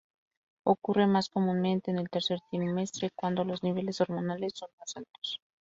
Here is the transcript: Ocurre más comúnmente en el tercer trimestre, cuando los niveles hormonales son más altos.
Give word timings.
Ocurre 0.65 1.05
más 1.05 1.29
comúnmente 1.29 1.91
en 1.91 1.99
el 1.99 2.09
tercer 2.09 2.39
trimestre, 2.49 3.11
cuando 3.13 3.43
los 3.43 3.61
niveles 3.61 4.01
hormonales 4.01 4.53
son 4.55 4.71
más 4.79 4.97
altos. 4.97 5.41